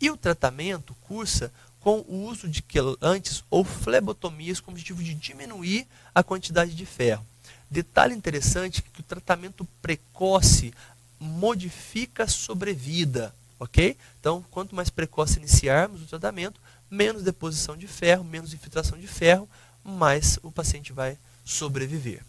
E 0.00 0.10
o 0.10 0.16
tratamento 0.16 0.94
cursa 1.02 1.50
com 1.80 2.04
o 2.08 2.26
uso 2.28 2.48
de 2.48 2.60
quelantes 2.60 3.44
ou 3.48 3.64
flebotomias 3.64 4.60
com 4.60 4.70
o 4.70 4.74
objetivo 4.74 5.02
de 5.02 5.14
diminuir 5.14 5.86
a 6.14 6.22
quantidade 6.22 6.74
de 6.74 6.84
ferro. 6.84 7.24
Detalhe 7.70 8.14
interessante 8.14 8.80
é 8.80 8.90
que 8.92 9.00
o 9.00 9.04
tratamento 9.04 9.66
precoce 9.80 10.74
modifica 11.18 12.24
a 12.24 12.28
sobrevida, 12.28 13.34
ok? 13.58 13.96
Então, 14.20 14.44
quanto 14.50 14.74
mais 14.74 14.90
precoce 14.90 15.38
iniciarmos 15.38 16.02
o 16.02 16.06
tratamento, 16.06 16.60
menos 16.90 17.22
deposição 17.22 17.76
de 17.76 17.86
ferro, 17.86 18.24
menos 18.24 18.52
infiltração 18.52 18.98
de 18.98 19.06
ferro, 19.06 19.48
mais 19.84 20.38
o 20.42 20.50
paciente 20.50 20.92
vai 20.92 21.16
sobreviver. 21.44 22.22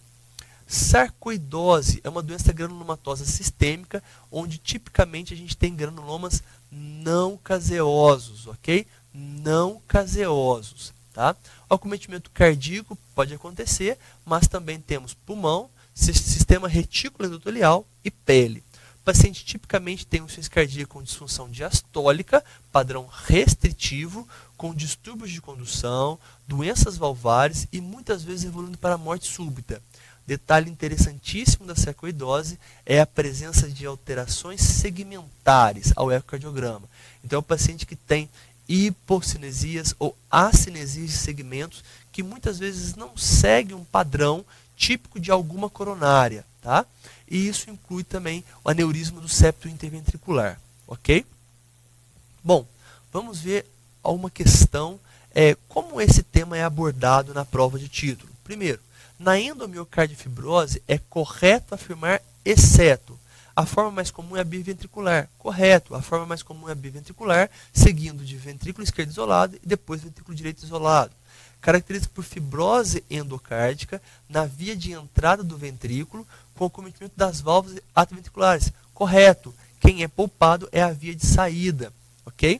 Sarcoidose 0.67 2.01
é 2.03 2.09
uma 2.09 2.21
doença 2.21 2.51
granulomatosa 2.51 3.25
sistêmica, 3.25 4.03
onde 4.31 4.57
tipicamente 4.57 5.33
a 5.33 5.37
gente 5.37 5.55
tem 5.55 5.75
granulomas 5.75 6.41
não 6.71 7.37
caseosos, 7.37 8.47
ok? 8.47 8.87
Não 9.13 9.81
caseosos, 9.87 10.93
tá? 11.13 11.35
O 11.69 11.73
acometimento 11.75 12.31
cardíaco 12.31 12.97
pode 13.13 13.33
acontecer, 13.33 13.97
mas 14.25 14.47
também 14.47 14.79
temos 14.79 15.13
pulmão, 15.13 15.69
sistema 15.93 16.67
retículo 16.67 17.27
endotelial 17.27 17.85
e 18.03 18.09
pele. 18.09 18.63
O 19.03 19.03
paciente 19.03 19.43
tipicamente 19.43 20.07
tem 20.07 20.21
um 20.21 20.25
insuficiência 20.25 20.51
cardíaca 20.51 20.93
com 20.93 21.03
disfunção 21.03 21.49
diastólica, 21.49 22.43
padrão 22.71 23.05
restritivo, 23.05 24.25
com 24.55 24.73
distúrbios 24.73 25.29
de 25.29 25.41
condução, 25.41 26.17
doenças 26.47 26.95
valvares 26.95 27.67
e 27.71 27.81
muitas 27.81 28.23
vezes 28.23 28.45
evoluindo 28.45 28.77
para 28.77 28.95
a 28.95 28.97
morte 28.97 29.27
súbita. 29.27 29.81
Detalhe 30.25 30.69
interessantíssimo 30.69 31.65
da 31.65 31.75
sarcoidose 31.75 32.57
é 32.85 33.01
a 33.01 33.05
presença 33.05 33.69
de 33.69 33.85
alterações 33.85 34.61
segmentares 34.61 35.91
ao 35.95 36.11
ecocardiograma. 36.11 36.87
Então, 37.23 37.37
é 37.37 37.39
o 37.39 37.43
paciente 37.43 37.85
que 37.85 37.95
tem 37.95 38.29
hipocinesias 38.67 39.93
ou 39.99 40.15
acinesias 40.31 41.11
de 41.11 41.17
segmentos 41.17 41.83
que 42.11 42.23
muitas 42.23 42.57
vezes 42.59 42.95
não 42.95 43.17
segue 43.17 43.73
um 43.73 43.83
padrão 43.83 44.45
típico 44.77 45.19
de 45.19 45.31
alguma 45.31 45.69
coronária, 45.69 46.45
tá? 46.61 46.85
E 47.29 47.47
isso 47.47 47.69
inclui 47.69 48.03
também 48.03 48.43
o 48.63 48.69
aneurisma 48.69 49.19
do 49.19 49.27
septo 49.27 49.67
interventricular, 49.67 50.59
ok? 50.87 51.25
Bom, 52.43 52.65
vamos 53.11 53.39
ver 53.39 53.65
uma 54.03 54.29
questão, 54.29 54.99
é, 55.33 55.55
como 55.67 55.99
esse 56.01 56.23
tema 56.23 56.57
é 56.57 56.63
abordado 56.63 57.33
na 57.33 57.45
prova 57.45 57.79
de 57.79 57.87
título. 57.87 58.31
Primeiro, 58.43 58.79
na 59.19 59.39
endomiocardifibrose 59.39 60.81
é 60.87 60.97
correto 60.97 61.75
afirmar 61.75 62.21
exceto. 62.43 63.19
A 63.55 63.65
forma 63.65 63.91
mais 63.91 64.09
comum 64.09 64.35
é 64.35 64.41
a 64.41 64.43
biventricular. 64.43 65.29
Correto. 65.37 65.93
A 65.93 66.01
forma 66.01 66.25
mais 66.25 66.41
comum 66.41 66.67
é 66.67 66.71
a 66.71 66.75
biventricular, 66.75 67.49
seguindo 67.71 68.25
de 68.25 68.35
ventrículo 68.35 68.83
esquerdo 68.83 69.11
isolado 69.11 69.55
e 69.55 69.67
depois 69.67 70.01
ventrículo 70.01 70.35
direito 70.35 70.63
isolado. 70.63 71.13
Característica 71.61 72.13
por 72.13 72.23
fibrose 72.23 73.03
endocárdica 73.09 74.01
na 74.27 74.45
via 74.45 74.75
de 74.75 74.91
entrada 74.91 75.43
do 75.43 75.55
ventrículo 75.55 76.27
com 76.55 76.65
o 76.65 76.69
cometimento 76.69 77.13
das 77.15 77.39
válvulas 77.39 77.79
atrioventriculares. 77.95 78.71
Correto. 78.93 79.53
Quem 79.79 80.03
é 80.03 80.07
poupado 80.07 80.67
é 80.71 80.81
a 80.81 80.91
via 80.91 81.15
de 81.15 81.25
saída. 81.25 81.93
Ok? 82.25 82.59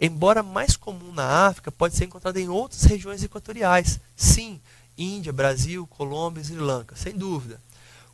Embora 0.00 0.44
mais 0.44 0.76
comum 0.76 1.12
na 1.12 1.48
África, 1.48 1.72
pode 1.72 1.96
ser 1.96 2.04
encontrado 2.04 2.36
em 2.36 2.48
outras 2.48 2.84
regiões 2.84 3.24
equatoriais. 3.24 3.98
Sim, 4.16 4.60
Índia, 4.98 5.32
Brasil, 5.32 5.86
Colômbia, 5.86 6.42
Sri 6.42 6.56
Lanka, 6.56 6.96
sem 6.96 7.14
dúvida. 7.16 7.60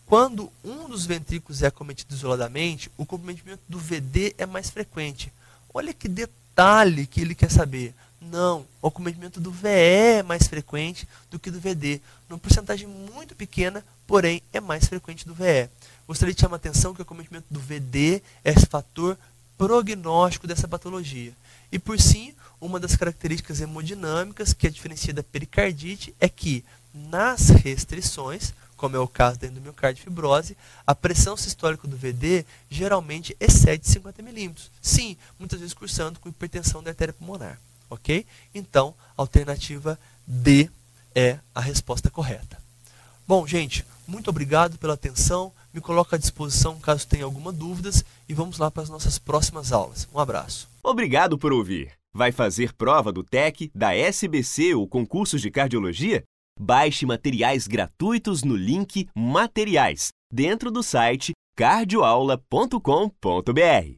Quando 0.07 0.53
um 0.63 0.89
dos 0.89 1.07
ventrículos 1.07 1.63
é 1.63 1.67
acometido 1.67 2.15
isoladamente, 2.15 2.91
o 2.99 3.07
cometimento 3.07 3.63
do 3.69 3.79
VD 3.79 4.35
é 4.37 4.45
mais 4.45 4.69
frequente. 4.69 5.33
Olha 5.73 5.95
que 5.95 6.07
detalhe 6.07 7.07
que 7.07 7.21
ele 7.21 7.35
quer 7.35 7.51
saber. 7.51 7.95
Não, 8.21 8.67
o 8.81 8.89
acometimento 8.89 9.41
do 9.41 9.51
VE 9.51 9.69
é 9.69 10.23
mais 10.23 10.47
frequente 10.47 11.07
do 11.31 11.39
que 11.39 11.51
do 11.51 11.61
VD. 11.61 12.01
Numa 12.29 12.39
porcentagem 12.39 12.87
muito 12.87 13.35
pequena, 13.35 13.85
porém, 14.07 14.43
é 14.53 14.61
mais 14.61 14.87
frequente 14.87 15.27
do 15.27 15.35
VE. 15.35 15.69
Gostaria 16.07 16.35
de 16.35 16.41
chamar 16.41 16.57
a 16.57 16.57
atenção 16.57 16.95
que 16.95 17.01
o 17.01 17.03
acometimento 17.03 17.47
do 17.51 17.61
VD 17.61 18.23
é 18.45 18.51
esse 18.51 18.67
fator 18.67 19.19
prognóstico 19.59 20.47
dessa 20.47 20.69
patologia. 20.69 21.33
E 21.75 21.79
por 21.81 22.01
sim, 22.01 22.33
uma 22.61 22.79
das 22.79 22.95
características 22.95 23.61
hemodinâmicas 23.61 24.53
que 24.53 24.69
a 24.69 24.71
diferencia 24.71 25.13
da 25.13 25.25
pericardite 25.25 26.15
é 26.21 26.29
que, 26.29 26.65
nas 26.95 27.49
restrições, 27.49 28.55
como 28.77 28.95
é 28.95 29.01
o 29.01 29.09
caso 29.09 29.41
da 29.41 29.49
endomiocardiofibrose, 29.49 30.57
a 30.87 30.95
pressão 30.95 31.37
sistólica 31.37 31.89
do 31.89 31.97
VD 31.97 32.47
geralmente 32.71 33.37
excede 33.41 33.89
50 33.89 34.23
milímetros. 34.23 34.71
Sim, 34.81 35.17
muitas 35.37 35.59
vezes 35.59 35.75
cursando 35.75 36.21
com 36.21 36.29
hipertensão 36.29 36.81
da 36.81 36.93
artéria 36.93 37.13
pulmonar. 37.13 37.59
Ok? 37.91 38.25
Então, 38.55 38.95
a 39.19 39.23
alternativa 39.23 39.99
D 40.25 40.71
é 41.13 41.41
a 41.53 41.61
resposta 41.61 42.09
correta. 42.09 42.57
Bom, 43.27 43.45
gente, 43.49 43.85
muito 44.07 44.31
obrigado 44.31 44.79
pela 44.79 44.95
atenção. 44.95 45.53
Me 45.75 45.81
coloco 45.81 46.15
à 46.15 46.19
disposição 46.19 46.79
caso 46.79 47.09
tenha 47.09 47.25
alguma 47.25 47.53
dúvidas 47.53 48.05
e 48.29 48.33
vamos 48.33 48.59
lá 48.59 48.71
para 48.71 48.85
as 48.85 48.89
nossas 48.89 49.19
próximas 49.19 49.73
aulas. 49.73 50.09
Um 50.15 50.21
abraço. 50.21 50.69
Obrigado 50.81 51.37
por 51.37 51.53
ouvir. 51.53 51.91
Vai 52.15 52.31
fazer 52.31 52.73
prova 52.75 53.11
do 53.11 53.25
TEC, 53.25 53.73
da 53.75 53.93
SBC 53.93 54.77
ou 54.77 54.87
concursos 54.87 55.43
de 55.43 55.51
cardiologia? 55.51 56.23
Baixe 56.61 57.05
materiais 57.05 57.67
gratuitos 57.67 58.45
no 58.45 58.55
link 58.55 59.09
Materiais, 59.17 60.11
dentro 60.33 60.71
do 60.71 60.81
site 60.81 61.33
cardioaula.com.br. 61.57 63.93